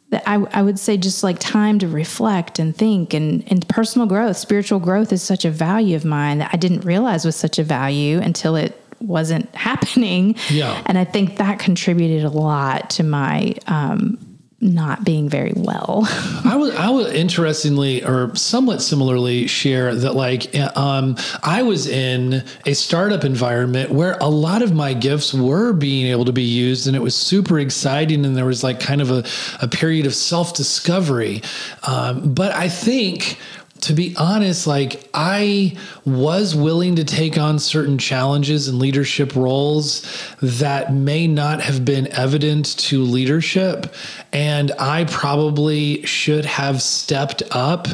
that 0.10 0.24
I, 0.25 0.36
I 0.51 0.62
would 0.62 0.77
say 0.77 0.98
just 0.98 1.24
like 1.24 1.39
time 1.39 1.80
to 1.80 1.88
reflect 1.88 2.60
and 2.60 2.75
think 2.75 3.13
and, 3.13 3.44
and 3.50 3.68
personal 3.70 4.08
growth 4.08 4.38
spiritual 4.38 4.80
growth 4.80 5.13
is 5.13 5.22
such 5.22 5.46
a 5.46 5.51
value 5.51 5.96
of 5.96 6.03
mine 6.03 6.39
that 6.39 6.50
i 6.51 6.58
didn't 6.58 6.82
realize 6.82 7.24
was 7.24 7.36
such 7.36 7.60
a 7.60 7.63
value 7.63 8.20
until 8.20 8.56
it 8.56 8.77
wasn't 9.00 9.53
happening. 9.56 10.36
Yeah. 10.50 10.82
And 10.86 10.98
i 10.98 11.06
think 11.06 11.38
that 11.38 11.60
contributed 11.60 12.24
a 12.24 12.30
lot 12.30 12.89
to 12.91 13.03
my 13.03 13.56
um, 13.68 14.18
not 14.62 15.03
being 15.03 15.27
very 15.27 15.53
well. 15.56 16.03
I 16.46 16.56
would, 16.56 16.75
I 16.75 16.89
would 16.89 17.15
interestingly 17.15 18.03
or 18.03 18.34
somewhat 18.36 18.82
similarly 18.82 19.48
share 19.48 19.94
that 19.96 20.13
like 20.13 20.56
um, 20.77 21.18
I 21.41 21.63
was 21.63 21.88
in 21.88 22.44
a 22.65 22.74
startup 22.74 23.24
environment 23.24 23.89
where 23.89 24.18
a 24.22 24.27
lot 24.27 24.62
of 24.62 24.74
my 24.74 24.94
gifts 24.94 25.34
were 25.34 25.74
being 25.74 26.08
able 26.08 26.25
to 26.25 26.34
be 26.34 26.44
used 26.44 26.86
and 26.86 26.96
it 26.96 27.01
was 27.01 27.15
super 27.15 27.60
exciting 27.60 28.24
and 28.24 28.38
there 28.38 28.46
was 28.46 28.63
like 28.63 28.80
kind 28.80 29.01
of 29.01 29.10
a, 29.10 29.24
a 29.62 29.68
period 29.68 30.06
of 30.06 30.13
self 30.13 30.53
discovery. 30.53 31.41
Um, 31.88 32.34
but 32.34 32.51
I 32.53 32.70
think 32.70 33.39
to 33.81 33.93
be 33.93 34.15
honest, 34.15 34.67
like 34.67 35.09
I 35.13 35.75
was 36.05 36.55
willing 36.55 36.95
to 36.95 37.03
take 37.03 37.38
on 37.38 37.57
certain 37.57 37.97
challenges 37.97 38.67
and 38.67 38.77
leadership 38.77 39.35
roles 39.35 40.05
that 40.41 40.93
may 40.93 41.27
not 41.27 41.61
have 41.61 41.83
been 41.83 42.07
evident 42.13 42.77
to 42.77 43.03
leadership. 43.03 43.93
And 44.31 44.71
I 44.79 45.05
probably 45.05 46.05
should 46.05 46.45
have 46.45 46.81
stepped 46.81 47.41
up 47.51 47.88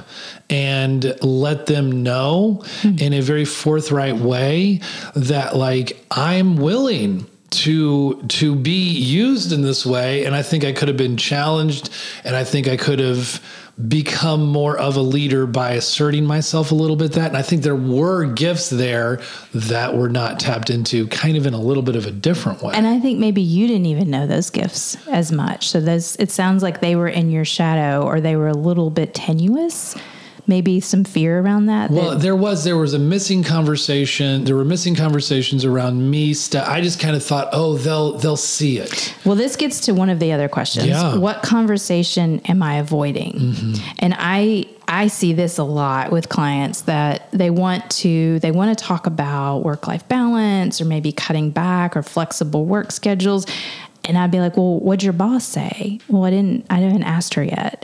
and 0.49 1.15
let 1.23 1.65
them 1.67 2.03
know 2.03 2.63
mm-hmm. 2.63 2.97
in 2.99 3.13
a 3.13 3.21
very 3.21 3.45
forthright 3.45 4.17
way 4.17 4.81
that, 5.15 5.55
like, 5.55 6.03
I'm 6.11 6.57
willing 6.57 7.25
to 7.49 8.21
to 8.23 8.55
be 8.55 8.91
used 8.91 9.53
in 9.53 9.61
this 9.61 9.85
way 9.85 10.25
and 10.25 10.35
i 10.35 10.43
think 10.43 10.65
i 10.65 10.73
could 10.73 10.89
have 10.89 10.97
been 10.97 11.15
challenged 11.15 11.89
and 12.25 12.35
i 12.35 12.43
think 12.43 12.67
i 12.67 12.75
could 12.75 12.99
have 12.99 13.41
become 13.87 14.47
more 14.47 14.75
of 14.77 14.95
a 14.95 15.01
leader 15.01 15.45
by 15.45 15.73
asserting 15.73 16.25
myself 16.25 16.71
a 16.71 16.75
little 16.75 16.95
bit 16.95 17.11
that 17.11 17.27
and 17.27 17.37
i 17.37 17.43
think 17.43 17.61
there 17.61 17.75
were 17.75 18.25
gifts 18.25 18.71
there 18.71 19.21
that 19.53 19.95
were 19.95 20.09
not 20.09 20.39
tapped 20.39 20.71
into 20.71 21.05
kind 21.09 21.37
of 21.37 21.45
in 21.45 21.53
a 21.53 21.59
little 21.59 21.83
bit 21.83 21.95
of 21.95 22.07
a 22.07 22.11
different 22.11 22.61
way. 22.63 22.73
And 22.75 22.87
i 22.87 22.99
think 22.99 23.19
maybe 23.19 23.41
you 23.41 23.67
didn't 23.67 23.85
even 23.85 24.09
know 24.09 24.25
those 24.25 24.49
gifts 24.49 24.97
as 25.07 25.31
much. 25.31 25.69
So 25.69 25.79
those 25.79 26.15
it 26.17 26.31
sounds 26.31 26.63
like 26.63 26.81
they 26.81 26.95
were 26.95 27.07
in 27.07 27.29
your 27.29 27.45
shadow 27.45 28.03
or 28.03 28.19
they 28.19 28.35
were 28.35 28.47
a 28.47 28.53
little 28.53 28.89
bit 28.89 29.13
tenuous 29.13 29.95
maybe 30.47 30.79
some 30.79 31.03
fear 31.03 31.39
around 31.39 31.65
that? 31.67 31.91
Well, 31.91 32.11
that- 32.11 32.21
there 32.21 32.35
was 32.35 32.63
there 32.63 32.77
was 32.77 32.93
a 32.93 32.99
missing 32.99 33.43
conversation. 33.43 34.43
There 34.43 34.55
were 34.55 34.65
missing 34.65 34.95
conversations 34.95 35.65
around 35.65 36.09
me. 36.09 36.33
St- 36.33 36.67
I 36.67 36.81
just 36.81 36.99
kind 36.99 37.15
of 37.15 37.23
thought, 37.23 37.49
oh, 37.53 37.77
they'll 37.77 38.17
they'll 38.17 38.37
see 38.37 38.79
it. 38.79 39.13
Well, 39.25 39.35
this 39.35 39.55
gets 39.55 39.81
to 39.81 39.93
one 39.93 40.09
of 40.09 40.19
the 40.19 40.31
other 40.31 40.47
questions. 40.47 40.87
Yeah. 40.87 41.17
What 41.17 41.43
conversation 41.43 42.41
am 42.45 42.63
I 42.63 42.77
avoiding? 42.77 43.33
Mm-hmm. 43.33 43.73
And 43.99 44.15
I 44.17 44.65
I 44.87 45.07
see 45.07 45.33
this 45.33 45.57
a 45.57 45.63
lot 45.63 46.11
with 46.11 46.29
clients 46.29 46.81
that 46.81 47.29
they 47.31 47.49
want 47.49 47.89
to 47.91 48.39
they 48.39 48.51
want 48.51 48.77
to 48.77 48.83
talk 48.83 49.05
about 49.05 49.59
work 49.59 49.85
life 49.87 50.07
balance 50.07 50.79
or 50.79 50.85
maybe 50.85 51.11
cutting 51.11 51.51
back 51.51 51.97
or 51.97 52.01
flexible 52.03 52.65
work 52.65 52.91
schedules 52.93 53.45
and 54.07 54.17
I'd 54.17 54.31
be 54.31 54.39
like, 54.39 54.57
"Well, 54.57 54.79
what'd 54.79 55.03
your 55.03 55.13
boss 55.13 55.43
say?" 55.43 55.99
Well, 56.07 56.25
I 56.25 56.31
didn't. 56.31 56.65
I 56.69 56.79
haven't 56.79 57.03
asked 57.03 57.33
her 57.35 57.43
yet. 57.43 57.79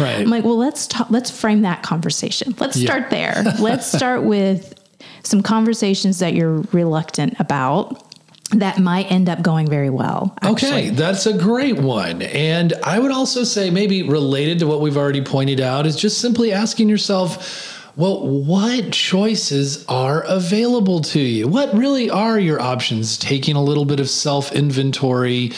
right. 0.00 0.20
I'm 0.20 0.30
like, 0.30 0.44
"Well, 0.44 0.56
let's 0.56 0.86
talk. 0.86 1.10
Let's 1.10 1.30
frame 1.30 1.62
that 1.62 1.82
conversation. 1.82 2.54
Let's 2.58 2.76
yeah. 2.76 2.86
start 2.86 3.10
there. 3.10 3.44
let's 3.60 3.86
start 3.86 4.24
with 4.24 4.74
some 5.22 5.42
conversations 5.42 6.18
that 6.18 6.34
you're 6.34 6.62
reluctant 6.72 7.38
about." 7.38 8.06
That 8.52 8.80
might 8.80 9.08
end 9.12 9.28
up 9.28 9.42
going 9.42 9.68
very 9.68 9.90
well. 9.90 10.36
Actually. 10.42 10.88
Okay, 10.88 10.90
that's 10.90 11.24
a 11.26 11.38
great 11.38 11.76
one. 11.76 12.20
And 12.22 12.72
I 12.82 12.98
would 12.98 13.12
also 13.12 13.44
say, 13.44 13.70
maybe 13.70 14.02
related 14.02 14.58
to 14.58 14.66
what 14.66 14.80
we've 14.80 14.96
already 14.96 15.22
pointed 15.22 15.60
out, 15.60 15.86
is 15.86 15.94
just 15.94 16.20
simply 16.20 16.52
asking 16.52 16.88
yourself, 16.88 17.69
well, 17.96 18.26
what 18.26 18.92
choices 18.92 19.84
are 19.86 20.22
available 20.22 21.00
to 21.00 21.20
you? 21.20 21.48
What 21.48 21.74
really 21.74 22.10
are 22.10 22.38
your 22.38 22.60
options? 22.60 23.18
Taking 23.18 23.56
a 23.56 23.62
little 23.62 23.84
bit 23.84 24.00
of 24.00 24.08
self 24.08 24.52
inventory 24.52 25.52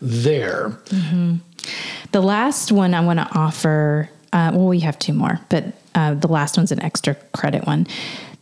there. 0.00 0.70
Mm-hmm. 0.86 1.36
The 2.12 2.20
last 2.20 2.72
one 2.72 2.94
I 2.94 3.00
want 3.00 3.18
to 3.18 3.28
offer, 3.38 4.08
uh, 4.32 4.52
well, 4.54 4.66
we 4.66 4.80
have 4.80 4.98
two 4.98 5.12
more, 5.12 5.40
but 5.48 5.64
uh, 5.94 6.14
the 6.14 6.28
last 6.28 6.56
one's 6.56 6.72
an 6.72 6.82
extra 6.82 7.14
credit 7.34 7.66
one. 7.66 7.86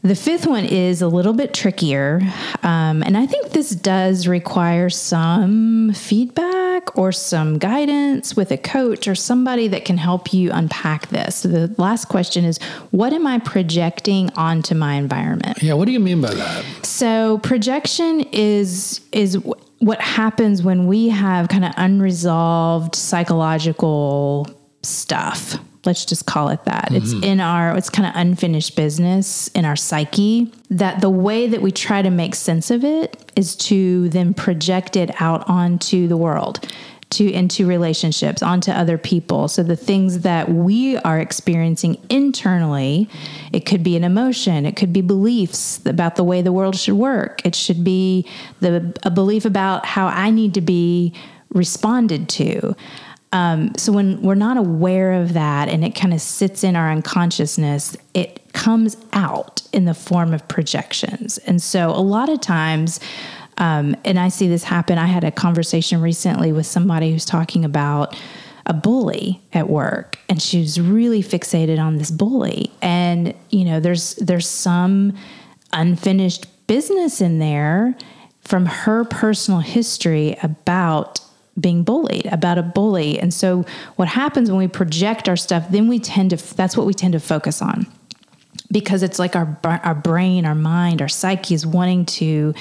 The 0.02 0.14
fifth 0.14 0.46
one 0.46 0.64
is 0.64 1.02
a 1.02 1.08
little 1.08 1.32
bit 1.32 1.52
trickier. 1.52 2.20
Um, 2.62 3.02
and 3.02 3.16
I 3.16 3.26
think 3.26 3.50
this 3.50 3.70
does 3.70 4.28
require 4.28 4.88
some 4.88 5.92
feedback 5.94 6.55
or 6.96 7.12
some 7.12 7.58
guidance 7.58 8.34
with 8.34 8.50
a 8.50 8.56
coach 8.56 9.06
or 9.06 9.14
somebody 9.14 9.68
that 9.68 9.84
can 9.84 9.98
help 9.98 10.32
you 10.32 10.50
unpack 10.52 11.08
this. 11.08 11.36
So 11.36 11.48
the 11.48 11.74
last 11.78 12.06
question 12.06 12.44
is 12.44 12.58
What 12.90 13.12
am 13.12 13.26
I 13.26 13.38
projecting 13.38 14.30
onto 14.36 14.74
my 14.74 14.94
environment? 14.94 15.62
Yeah, 15.62 15.74
what 15.74 15.86
do 15.86 15.92
you 15.92 16.00
mean 16.00 16.20
by 16.20 16.34
that? 16.34 16.64
So, 16.82 17.38
projection 17.38 18.20
is, 18.32 19.00
is, 19.12 19.38
what 19.78 20.00
happens 20.00 20.62
when 20.62 20.86
we 20.86 21.08
have 21.10 21.48
kind 21.48 21.64
of 21.64 21.72
unresolved 21.76 22.94
psychological 22.94 24.48
stuff 24.82 25.58
let's 25.86 26.04
just 26.04 26.26
call 26.26 26.48
it 26.48 26.64
that. 26.64 26.86
Mm-hmm. 26.86 26.96
It's 26.96 27.12
in 27.12 27.40
our, 27.40 27.76
it's 27.76 27.90
kind 27.90 28.08
of 28.08 28.12
unfinished 28.14 28.76
business 28.76 29.48
in 29.48 29.64
our 29.64 29.76
psyche 29.76 30.52
that 30.70 31.00
the 31.00 31.10
way 31.10 31.46
that 31.46 31.62
we 31.62 31.70
try 31.70 32.02
to 32.02 32.10
make 32.10 32.34
sense 32.34 32.70
of 32.70 32.84
it 32.84 33.32
is 33.36 33.56
to 33.56 34.08
then 34.10 34.34
project 34.34 34.96
it 34.96 35.20
out 35.20 35.48
onto 35.48 36.08
the 36.08 36.16
world 36.16 36.66
to 37.08 37.30
into 37.30 37.66
relationships 37.66 38.42
onto 38.42 38.72
other 38.72 38.98
people 38.98 39.46
so 39.46 39.62
the 39.62 39.76
things 39.76 40.20
that 40.20 40.48
we 40.48 40.96
are 40.98 41.20
experiencing 41.20 41.96
internally 42.10 43.08
it 43.52 43.64
could 43.64 43.84
be 43.84 43.96
an 43.96 44.02
emotion 44.02 44.66
it 44.66 44.74
could 44.74 44.92
be 44.92 45.00
beliefs 45.00 45.80
about 45.86 46.16
the 46.16 46.24
way 46.24 46.42
the 46.42 46.52
world 46.52 46.74
should 46.74 46.94
work 46.94 47.40
it 47.46 47.54
should 47.54 47.84
be 47.84 48.26
the 48.58 48.92
a 49.04 49.10
belief 49.10 49.44
about 49.44 49.86
how 49.86 50.08
i 50.08 50.30
need 50.30 50.52
to 50.52 50.60
be 50.60 51.14
responded 51.50 52.28
to 52.28 52.74
um, 53.32 53.72
so 53.76 53.92
when 53.92 54.22
we're 54.22 54.34
not 54.34 54.56
aware 54.56 55.12
of 55.12 55.32
that 55.34 55.68
and 55.68 55.84
it 55.84 55.94
kind 55.94 56.14
of 56.14 56.20
sits 56.20 56.62
in 56.62 56.76
our 56.76 56.90
unconsciousness, 56.90 57.96
it 58.14 58.52
comes 58.52 58.96
out 59.12 59.62
in 59.72 59.84
the 59.84 59.94
form 59.94 60.32
of 60.32 60.46
projections. 60.48 61.38
And 61.38 61.60
so 61.60 61.90
a 61.90 62.00
lot 62.00 62.28
of 62.28 62.40
times, 62.40 63.00
um, 63.58 63.96
and 64.04 64.18
I 64.18 64.28
see 64.28 64.48
this 64.48 64.64
happen. 64.64 64.98
I 64.98 65.06
had 65.06 65.24
a 65.24 65.30
conversation 65.30 66.00
recently 66.00 66.52
with 66.52 66.66
somebody 66.66 67.10
who's 67.10 67.24
talking 67.24 67.64
about 67.64 68.16
a 68.66 68.74
bully 68.74 69.40
at 69.52 69.68
work, 69.68 70.18
and 70.28 70.42
she 70.42 70.60
was 70.60 70.80
really 70.80 71.22
fixated 71.22 71.78
on 71.78 71.98
this 71.98 72.10
bully. 72.10 72.70
And 72.82 73.34
you 73.50 73.64
know, 73.64 73.80
there's 73.80 74.16
there's 74.16 74.48
some 74.48 75.16
unfinished 75.72 76.46
business 76.66 77.20
in 77.20 77.38
there 77.38 77.96
from 78.42 78.66
her 78.66 79.04
personal 79.04 79.60
history 79.60 80.36
about 80.42 81.20
being 81.58 81.82
bullied, 81.82 82.26
about 82.26 82.58
a 82.58 82.62
bully. 82.62 83.18
And 83.18 83.32
so 83.32 83.64
what 83.96 84.08
happens 84.08 84.50
when 84.50 84.58
we 84.58 84.68
project 84.68 85.28
our 85.28 85.36
stuff, 85.36 85.66
then 85.70 85.88
we 85.88 85.98
tend 85.98 86.30
to 86.30 86.54
that's 86.56 86.76
what 86.76 86.86
we 86.86 86.94
tend 86.94 87.12
to 87.12 87.20
focus 87.20 87.62
on. 87.62 87.86
Because 88.70 89.02
it's 89.02 89.18
like 89.18 89.36
our 89.36 89.58
our 89.64 89.94
brain, 89.94 90.44
our 90.44 90.54
mind, 90.54 91.00
our 91.00 91.08
psyche 91.08 91.54
is 91.54 91.66
wanting 91.66 92.04
to 92.06 92.54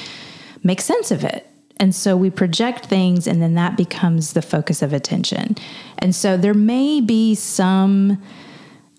make 0.63 0.81
sense 0.81 1.11
of 1.11 1.23
it. 1.23 1.47
And 1.77 1.93
so 1.93 2.15
we 2.15 2.29
project 2.29 2.85
things 2.85 3.27
and 3.27 3.41
then 3.41 3.55
that 3.55 3.75
becomes 3.75 4.31
the 4.31 4.41
focus 4.41 4.81
of 4.81 4.93
attention. 4.93 5.55
And 5.97 6.15
so 6.15 6.37
there 6.37 6.53
may 6.53 7.01
be 7.01 7.35
some 7.35 8.21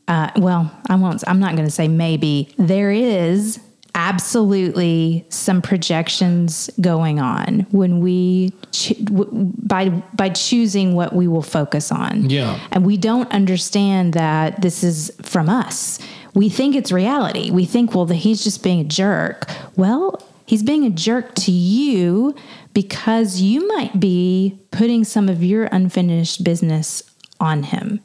uh, 0.08 0.30
well, 0.36 0.70
I 0.88 0.96
won't 0.96 1.24
I'm 1.26 1.40
not 1.40 1.54
going 1.56 1.66
to 1.66 1.74
say 1.74 1.88
maybe. 1.88 2.54
There 2.58 2.90
is 2.90 3.60
absolutely 3.96 5.24
some 5.30 5.62
projections 5.62 6.70
going 6.80 7.18
on 7.18 7.60
when 7.70 7.98
we 8.00 8.52
cho- 8.70 8.94
w- 9.04 9.28
by 9.32 9.88
by 10.14 10.28
choosing 10.28 10.94
what 10.94 11.14
we 11.14 11.26
will 11.26 11.42
focus 11.42 11.90
on. 11.90 12.28
Yeah. 12.28 12.60
And 12.70 12.84
we 12.84 12.98
don't 12.98 13.30
understand 13.32 14.12
that 14.12 14.60
this 14.60 14.84
is 14.84 15.10
from 15.22 15.48
us. 15.48 15.98
We 16.34 16.50
think 16.50 16.76
it's 16.76 16.92
reality. 16.92 17.50
We 17.50 17.64
think 17.64 17.94
well 17.94 18.04
that 18.04 18.16
he's 18.16 18.44
just 18.44 18.62
being 18.62 18.80
a 18.80 18.84
jerk. 18.84 19.50
Well, 19.76 20.22
he's 20.44 20.62
being 20.62 20.84
a 20.84 20.90
jerk 20.90 21.34
to 21.36 21.50
you 21.50 22.34
because 22.74 23.40
you 23.40 23.66
might 23.68 23.98
be 23.98 24.58
putting 24.70 25.04
some 25.04 25.30
of 25.30 25.42
your 25.42 25.64
unfinished 25.72 26.44
business 26.44 27.02
on 27.40 27.62
him. 27.62 28.00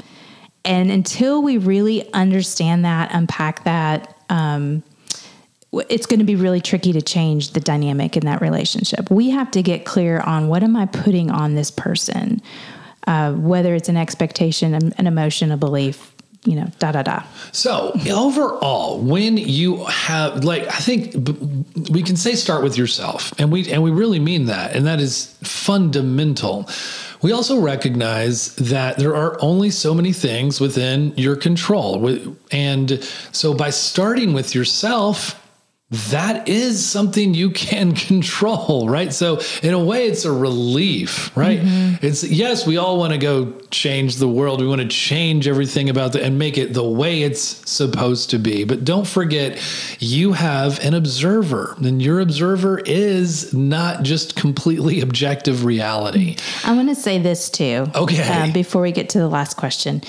And 0.64 0.90
until 0.90 1.42
we 1.42 1.58
really 1.58 2.12
understand 2.14 2.86
that, 2.86 3.14
unpack 3.14 3.66
that, 3.66 4.16
um, 4.30 4.84
it's 5.74 6.06
going 6.06 6.20
to 6.20 6.26
be 6.26 6.36
really 6.36 6.60
tricky 6.60 6.92
to 6.94 7.02
change 7.02 7.52
the 7.52 7.60
dynamic 7.60 8.18
in 8.18 8.26
that 8.26 8.42
relationship. 8.42 9.10
We 9.10 9.30
have 9.30 9.52
to 9.52 9.64
get 9.64 9.86
clear 9.86 10.20
on 10.20 10.48
what 10.48 10.64
am 10.64 10.76
I 10.76 10.86
putting 10.86 11.32
on 11.32 11.56
this 11.56 11.72
person, 11.72 12.42
uh, 13.08 13.34
whether 13.34 13.74
it's 13.74 13.88
an 13.88 13.98
expectation, 13.98 14.74
an 14.74 15.08
emotion, 15.08 15.52
a 15.52 15.58
belief, 15.58 16.14
you 16.44 16.56
know, 16.56 16.68
da 16.80 16.92
da 16.92 17.04
da. 17.04 17.24
So 17.52 17.94
overall, 18.10 19.00
when 19.00 19.38
you 19.38 19.86
have 19.86 20.44
like, 20.44 20.64
I 20.68 20.80
think 20.80 21.14
we 21.90 22.04
can 22.04 22.18
say 22.18 22.36
start 22.36 22.64
with 22.64 22.78
yourself, 22.78 23.32
and 23.40 23.52
we 23.52 23.72
and 23.72 23.82
we 23.82 23.92
really 23.92 24.20
mean 24.20 24.46
that, 24.46 24.76
and 24.76 24.86
that 24.88 25.00
is 25.00 25.38
fundamental. 25.44 26.68
We 27.22 27.32
also 27.32 27.60
recognize 27.60 28.56
that 28.56 28.98
there 28.98 29.16
are 29.16 29.38
only 29.42 29.70
so 29.70 29.94
many 29.94 30.12
things 30.12 30.60
within 30.60 31.14
your 31.16 31.36
control, 31.36 32.36
and 32.52 33.02
so 33.32 33.54
by 33.54 33.70
starting 33.70 34.34
with 34.34 34.56
yourself 34.56 35.41
that 35.92 36.48
is 36.48 36.86
something 36.86 37.34
you 37.34 37.52
can 37.52 37.94
control, 37.96 38.88
right? 38.88 39.14
So, 39.14 39.42
in 39.62 39.74
a 39.74 39.84
way, 39.84 40.08
it's 40.08 40.26
a 40.26 40.32
relief, 40.32 41.36
right? 41.36 41.60
Mm-hmm. 41.60 42.06
It's 42.06 42.24
yes, 42.24 42.66
we 42.66 42.78
all 42.78 42.98
want 42.98 43.12
to 43.14 43.20
go 43.20 43.52
change 43.72 44.16
the 44.16 44.28
world. 44.28 44.62
We 44.62 44.68
want 44.68 44.82
to 44.82 44.88
change 44.88 45.48
everything 45.48 45.90
about 45.90 46.16
it 46.16 46.24
and 46.24 46.40
make 46.40 46.58
it 46.58 46.74
the 46.74 46.84
way 46.84 47.24
it's 47.24 47.42
supposed 47.70 48.30
to 48.32 48.40
be. 48.40 48.64
But 48.64 48.86
don't 48.86 49.08
forget, 49.08 49.62
you 50.00 50.32
have 50.34 50.80
an 50.80 50.94
observer, 50.94 51.76
and 51.78 52.02
your 52.02 52.22
observer 52.22 52.80
is 52.80 53.54
not 53.54 54.04
just 54.04 54.36
completely 54.36 55.02
objective 55.02 55.66
reality. 55.66 56.38
I 56.64 56.74
want 56.74 56.88
to 56.90 56.96
say 56.96 57.18
this 57.20 57.50
too. 57.50 57.88
Okay. 57.96 58.22
Uh, 58.22 58.52
before 58.54 58.82
we 58.82 58.92
get 58.92 59.10
to 59.10 59.20
the 59.20 59.28
last 59.28 59.58
question 59.58 60.02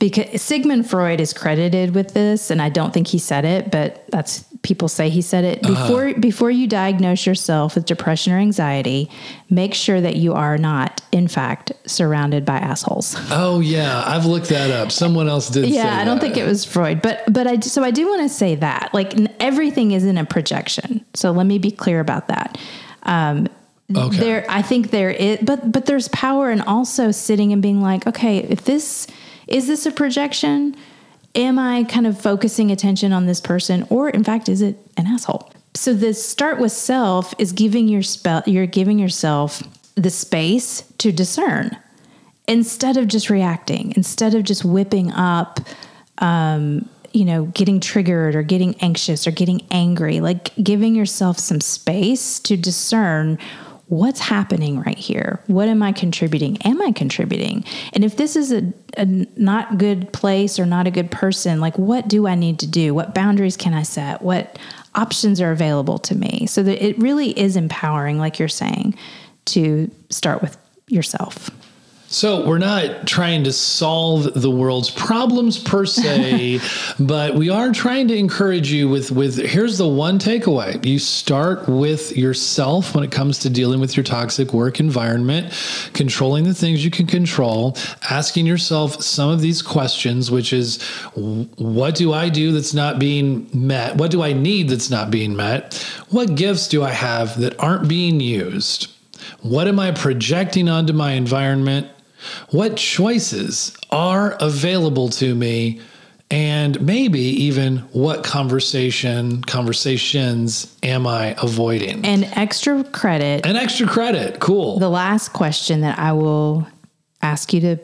because 0.00 0.40
Sigmund 0.40 0.88
Freud 0.88 1.20
is 1.20 1.32
credited 1.32 1.94
with 1.94 2.14
this, 2.14 2.50
and 2.50 2.60
I 2.60 2.70
don't 2.70 2.92
think 2.92 3.06
he 3.06 3.18
said 3.18 3.44
it, 3.44 3.70
but 3.70 4.04
that's 4.08 4.44
people 4.62 4.88
say 4.88 5.08
he 5.08 5.22
said 5.22 5.44
it 5.44 5.62
before 5.62 6.08
uh-huh. 6.08 6.20
before 6.20 6.50
you 6.50 6.66
diagnose 6.66 7.24
yourself 7.24 7.74
with 7.74 7.86
depression 7.86 8.32
or 8.32 8.36
anxiety 8.36 9.10
make 9.48 9.72
sure 9.72 10.00
that 10.00 10.16
you 10.16 10.34
are 10.34 10.58
not 10.58 11.00
in 11.12 11.26
fact 11.28 11.72
surrounded 11.86 12.44
by 12.44 12.56
assholes. 12.58 13.16
Oh 13.30 13.60
yeah. 13.60 14.02
I've 14.06 14.26
looked 14.26 14.48
that 14.48 14.70
up. 14.70 14.92
Someone 14.92 15.28
else 15.28 15.48
did 15.48 15.68
yeah 15.68 15.98
i 15.98 16.04
don't 16.04 16.20
think 16.20 16.36
it 16.36 16.44
was 16.44 16.64
freud 16.64 17.00
but 17.00 17.22
but 17.32 17.46
i 17.46 17.58
so 17.60 17.82
i 17.82 17.90
do 17.90 18.06
want 18.08 18.22
to 18.22 18.28
say 18.28 18.54
that 18.54 18.90
like 18.92 19.14
everything 19.40 19.92
isn't 19.92 20.18
a 20.18 20.24
projection. 20.24 21.04
So 21.14 21.30
let 21.30 21.46
me 21.46 21.58
be 21.58 21.70
clear 21.70 22.00
about 22.00 22.28
that. 22.28 22.58
Um, 23.04 23.48
okay. 23.96 24.16
there 24.18 24.46
i 24.48 24.62
think 24.62 24.90
there 24.90 25.10
is 25.10 25.38
but 25.42 25.72
but 25.72 25.86
there's 25.86 26.08
power 26.08 26.50
in 26.50 26.60
also 26.60 27.10
sitting 27.10 27.52
and 27.52 27.62
being 27.62 27.80
like 27.80 28.06
okay 28.06 28.38
if 28.38 28.64
this 28.64 29.06
is 29.48 29.66
this 29.66 29.86
a 29.86 29.90
projection 29.90 30.76
am 31.34 31.58
I 31.58 31.84
kind 31.84 32.06
of 32.06 32.20
focusing 32.20 32.70
attention 32.70 33.12
on 33.12 33.26
this 33.26 33.40
person, 33.40 33.86
or 33.90 34.08
in 34.08 34.24
fact, 34.24 34.48
is 34.48 34.62
it 34.62 34.78
an 34.96 35.06
asshole? 35.06 35.52
So 35.74 35.94
the 35.94 36.14
start 36.14 36.58
with 36.58 36.72
self 36.72 37.34
is 37.38 37.52
giving 37.52 37.88
your 37.88 38.02
spell. 38.02 38.42
You're 38.46 38.66
giving 38.66 38.98
yourself 38.98 39.62
the 39.94 40.10
space 40.10 40.82
to 40.98 41.12
discern 41.12 41.76
instead 42.48 42.96
of 42.96 43.06
just 43.06 43.30
reacting, 43.30 43.92
instead 43.96 44.34
of 44.34 44.44
just 44.44 44.64
whipping 44.64 45.12
up. 45.12 45.60
Um, 46.18 46.88
you 47.12 47.24
know, 47.24 47.46
getting 47.46 47.80
triggered 47.80 48.36
or 48.36 48.42
getting 48.42 48.76
anxious 48.80 49.26
or 49.26 49.32
getting 49.32 49.66
angry, 49.72 50.20
like 50.20 50.54
giving 50.62 50.94
yourself 50.94 51.40
some 51.40 51.60
space 51.60 52.38
to 52.38 52.56
discern 52.56 53.36
what's 53.90 54.20
happening 54.20 54.80
right 54.80 54.96
here? 54.96 55.40
What 55.48 55.68
am 55.68 55.82
I 55.82 55.90
contributing? 55.90 56.58
Am 56.62 56.80
I 56.80 56.92
contributing? 56.92 57.64
And 57.92 58.04
if 58.04 58.16
this 58.16 58.36
is 58.36 58.52
a, 58.52 58.72
a, 58.96 59.04
not 59.04 59.78
good 59.78 60.12
place 60.12 60.60
or 60.60 60.64
not 60.64 60.86
a 60.86 60.92
good 60.92 61.10
person, 61.10 61.60
like 61.60 61.76
what 61.76 62.06
do 62.06 62.28
I 62.28 62.36
need 62.36 62.60
to 62.60 62.68
do? 62.68 62.94
What 62.94 63.14
boundaries 63.16 63.56
can 63.56 63.74
I 63.74 63.82
set? 63.82 64.22
What 64.22 64.60
options 64.94 65.40
are 65.40 65.50
available 65.50 65.98
to 65.98 66.14
me? 66.14 66.46
So 66.46 66.62
that 66.62 66.84
it 66.84 66.98
really 66.98 67.36
is 67.36 67.56
empowering, 67.56 68.18
like 68.18 68.38
you're 68.38 68.48
saying, 68.48 68.94
to 69.46 69.90
start 70.08 70.40
with 70.40 70.56
yourself. 70.86 71.50
So 72.12 72.44
we're 72.44 72.58
not 72.58 73.06
trying 73.06 73.44
to 73.44 73.52
solve 73.52 74.34
the 74.34 74.50
world's 74.50 74.90
problems 74.90 75.60
per 75.60 75.86
se, 75.86 76.58
but 76.98 77.36
we 77.36 77.50
are 77.50 77.70
trying 77.70 78.08
to 78.08 78.16
encourage 78.16 78.72
you 78.72 78.88
with 78.88 79.12
with 79.12 79.36
here's 79.36 79.78
the 79.78 79.86
one 79.86 80.18
takeaway. 80.18 80.84
You 80.84 80.98
start 80.98 81.68
with 81.68 82.16
yourself 82.16 82.96
when 82.96 83.04
it 83.04 83.12
comes 83.12 83.38
to 83.38 83.48
dealing 83.48 83.78
with 83.78 83.96
your 83.96 84.02
toxic 84.02 84.52
work 84.52 84.80
environment, 84.80 85.52
controlling 85.92 86.42
the 86.42 86.52
things 86.52 86.84
you 86.84 86.90
can 86.90 87.06
control, 87.06 87.76
asking 88.10 88.44
yourself 88.44 89.00
some 89.04 89.30
of 89.30 89.40
these 89.40 89.62
questions 89.62 90.32
which 90.32 90.52
is 90.52 90.82
what 91.14 91.94
do 91.94 92.12
I 92.12 92.28
do 92.28 92.50
that's 92.50 92.74
not 92.74 92.98
being 92.98 93.48
met? 93.54 93.94
What 93.94 94.10
do 94.10 94.20
I 94.20 94.32
need 94.32 94.68
that's 94.68 94.90
not 94.90 95.12
being 95.12 95.36
met? 95.36 95.74
What 96.08 96.34
gifts 96.34 96.66
do 96.66 96.82
I 96.82 96.90
have 96.90 97.38
that 97.38 97.56
aren't 97.60 97.88
being 97.88 98.18
used? 98.18 98.90
What 99.42 99.68
am 99.68 99.78
I 99.78 99.92
projecting 99.92 100.68
onto 100.68 100.92
my 100.92 101.12
environment? 101.12 101.86
What 102.50 102.76
choices 102.76 103.76
are 103.90 104.36
available 104.40 105.08
to 105.10 105.34
me? 105.34 105.80
And 106.32 106.80
maybe 106.80 107.20
even 107.20 107.78
what 107.92 108.22
conversation, 108.22 109.42
conversations 109.42 110.76
am 110.82 111.06
I 111.06 111.34
avoiding? 111.42 112.04
And 112.04 112.24
extra 112.36 112.84
credit. 112.84 113.44
And 113.44 113.56
extra 113.56 113.88
credit. 113.88 114.38
Cool. 114.38 114.78
The 114.78 114.88
last 114.88 115.30
question 115.32 115.80
that 115.80 115.98
I 115.98 116.12
will 116.12 116.68
ask 117.20 117.52
you 117.52 117.60
to 117.62 117.78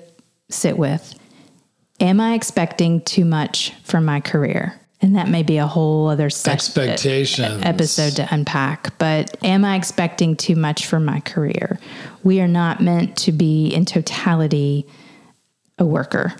sit 0.49 0.79
with 0.79 1.15
Am 1.99 2.21
I 2.21 2.35
expecting 2.35 3.01
too 3.01 3.25
much 3.25 3.73
from 3.83 4.05
my 4.05 4.21
career? 4.21 4.79
And 5.03 5.15
that 5.15 5.29
may 5.29 5.43
be 5.43 5.59
a 5.59 5.67
whole 5.67 6.09
other 6.09 6.27
expectation 6.27 7.63
episode 7.63 8.17
to 8.17 8.27
unpack. 8.31 8.97
But 8.99 9.37
am 9.45 9.65
I 9.65 9.77
expecting 9.77 10.37
too 10.37 10.57
much 10.57 10.87
from 10.87 11.05
my 11.05 11.21
career? 11.21 11.79
We 12.23 12.41
are 12.41 12.49
not 12.49 12.81
meant 12.81 13.17
to 13.19 13.33
be 13.33 13.69
in 13.69 13.85
totality 13.85 14.87
a 15.79 15.85
worker. 15.85 16.35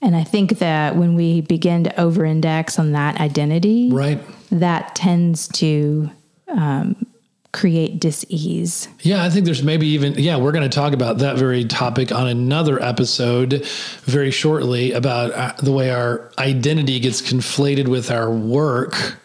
And 0.00 0.16
I 0.16 0.24
think 0.24 0.58
that 0.58 0.96
when 0.96 1.14
we 1.14 1.42
begin 1.42 1.84
to 1.84 2.00
over 2.00 2.24
index 2.24 2.78
on 2.78 2.92
that 2.92 3.20
identity, 3.20 3.90
right, 3.92 4.20
that 4.50 4.94
tends 4.94 5.46
to 5.48 6.10
um, 6.48 7.06
create 7.52 8.00
dis-ease. 8.00 8.88
Yeah, 9.00 9.22
I 9.22 9.30
think 9.30 9.44
there's 9.44 9.62
maybe 9.62 9.86
even 9.88 10.14
yeah, 10.14 10.36
we're 10.38 10.52
going 10.52 10.68
to 10.68 10.74
talk 10.74 10.94
about 10.94 11.18
that 11.18 11.36
very 11.36 11.64
topic 11.64 12.10
on 12.10 12.26
another 12.26 12.82
episode 12.82 13.64
very 14.04 14.30
shortly 14.30 14.92
about 14.92 15.32
uh, 15.32 15.52
the 15.62 15.72
way 15.72 15.90
our 15.90 16.30
identity 16.38 16.98
gets 16.98 17.20
conflated 17.20 17.88
with 17.88 18.10
our 18.10 18.30
work. 18.30 19.18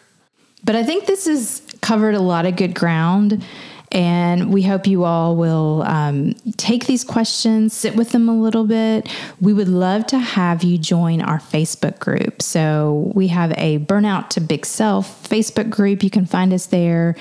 But 0.62 0.76
I 0.76 0.84
think 0.84 1.06
this 1.06 1.26
has 1.26 1.62
covered 1.80 2.14
a 2.14 2.20
lot 2.20 2.44
of 2.44 2.56
good 2.56 2.74
ground 2.74 3.42
and 3.90 4.52
we 4.52 4.62
hope 4.62 4.86
you 4.86 5.04
all 5.04 5.36
will 5.36 5.82
um, 5.82 6.34
take 6.56 6.86
these 6.86 7.04
questions, 7.04 7.72
sit 7.72 7.96
with 7.96 8.10
them 8.10 8.28
a 8.28 8.38
little 8.38 8.64
bit. 8.64 9.08
We 9.40 9.52
would 9.52 9.68
love 9.68 10.06
to 10.08 10.18
have 10.18 10.62
you 10.62 10.76
join 10.76 11.22
our 11.22 11.38
Facebook 11.38 11.98
group. 11.98 12.42
So 12.42 13.10
we 13.14 13.28
have 13.28 13.52
a 13.56 13.78
Burnout 13.78 14.28
to 14.30 14.40
Big 14.40 14.66
Self 14.66 15.28
Facebook 15.28 15.70
group. 15.70 16.02
You 16.02 16.10
can 16.10 16.26
find 16.26 16.52
us 16.52 16.66
there. 16.66 17.16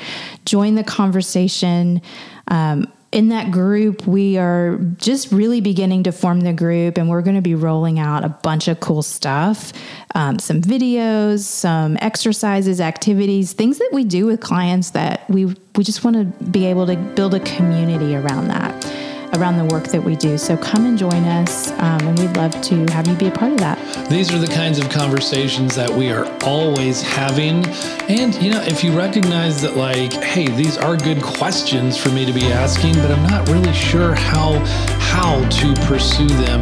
Join 0.45 0.75
the 0.75 0.84
conversation. 0.84 2.01
Um, 2.49 2.91
in 3.17 3.30
that 3.30 3.49
group, 3.49 4.06
we 4.06 4.38
are 4.38 4.77
just 4.97 5.32
really 5.32 5.60
beginning 5.60 6.03
to 6.03 6.12
form 6.12 6.41
the 6.41 6.53
group, 6.53 6.99
and 6.99 7.10
we're 7.10 7.23
going 7.23 7.36
to 7.36 7.41
be 7.41 7.56
rolling 7.56 7.97
out 7.97 8.23
a 8.23 8.30
bunch 8.30 8.67
of 8.67 8.80
cool 8.80 9.01
stuff. 9.01 9.73
Um, 10.13 10.38
some 10.38 10.62
videos, 10.62 11.39
some 11.39 11.97
exercises, 11.99 12.80
activities, 12.80 13.53
things 13.53 13.80
that 13.80 13.89
we 13.91 14.03
do 14.03 14.27
with 14.27 14.39
clients 14.39 14.91
that 14.91 15.27
we, 15.32 15.45
we 15.45 15.84
just 15.84 16.03
want 16.03 16.15
to 16.15 16.45
be 16.45 16.67
able 16.67 16.86
to 16.86 16.95
build 16.95 17.34
a 17.34 17.39
community 17.39 18.15
around 18.15 18.49
that 18.49 19.07
around 19.33 19.57
the 19.57 19.65
work 19.65 19.85
that 19.85 20.01
we 20.01 20.15
do. 20.15 20.37
So 20.37 20.57
come 20.57 20.85
and 20.85 20.97
join 20.97 21.25
us, 21.25 21.71
um, 21.71 22.01
and 22.07 22.17
we'd 22.19 22.35
love 22.37 22.59
to 22.61 22.85
have 22.91 23.07
you 23.07 23.15
be 23.15 23.27
a 23.27 23.31
part 23.31 23.51
of 23.51 23.59
that. 23.59 23.77
These 24.09 24.33
are 24.33 24.39
the 24.39 24.47
kinds 24.47 24.79
of 24.79 24.89
conversations 24.89 25.75
that 25.75 25.89
we 25.89 26.11
are 26.11 26.25
always 26.43 27.01
having. 27.01 27.65
And, 28.09 28.33
you 28.41 28.51
know, 28.51 28.61
if 28.61 28.83
you 28.83 28.97
recognize 28.97 29.61
that, 29.61 29.75
like, 29.75 30.13
hey, 30.13 30.47
these 30.47 30.77
are 30.77 30.95
good 30.95 31.21
questions 31.21 31.97
for 31.97 32.09
me 32.09 32.25
to 32.25 32.33
be 32.33 32.51
asking, 32.51 32.95
but 32.95 33.11
I'm 33.11 33.23
not 33.23 33.47
really 33.49 33.73
sure 33.73 34.13
how 34.13 34.57
how 34.99 35.47
to 35.49 35.73
pursue 35.87 36.27
them 36.27 36.61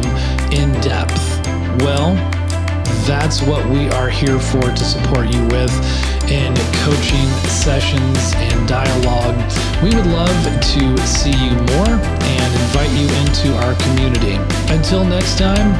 in 0.52 0.72
depth. 0.80 1.20
Well, 1.82 2.14
that's 3.06 3.40
what 3.40 3.64
we 3.70 3.88
are 3.90 4.08
here 4.08 4.38
for 4.38 4.62
to 4.62 4.84
support 4.84 5.32
you 5.32 5.40
with 5.46 5.70
in 6.28 6.52
coaching 6.82 7.28
sessions 7.46 8.34
and 8.34 8.68
dialogue. 8.68 9.36
We 9.80 9.94
would 9.94 10.06
love 10.06 10.44
to 10.44 10.98
see 11.06 11.30
you 11.30 11.54
more 11.70 11.94
and 12.02 12.50
invite 12.66 12.90
you 12.98 13.06
into 13.22 13.54
our 13.62 13.74
community. 13.86 14.34
Until 14.74 15.04
next 15.04 15.38
time, 15.38 15.72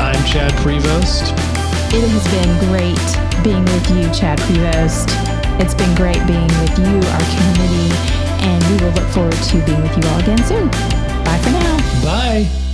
I'm 0.00 0.18
Chad 0.26 0.50
Prevost. 0.64 1.30
It 1.94 2.02
has 2.10 2.26
been 2.34 2.52
great 2.68 3.44
being 3.44 3.64
with 3.64 3.90
you, 3.90 4.12
Chad 4.12 4.38
Prevost. 4.40 5.14
It's 5.60 5.74
been 5.74 5.94
great 5.94 6.24
being 6.26 6.48
with 6.58 6.76
you, 6.76 6.98
our 7.08 7.26
community, 7.38 7.94
and 8.42 8.64
we 8.66 8.84
will 8.84 8.92
look 8.94 9.08
forward 9.10 9.32
to 9.32 9.64
being 9.64 9.80
with 9.80 9.96
you 9.96 10.10
all 10.10 10.18
again 10.18 10.42
soon. 10.44 10.68
Bye 11.22 11.38
for 11.40 11.50
now. 11.50 12.02
Bye. 12.02 12.67